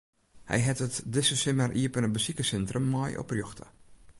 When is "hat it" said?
0.65-0.95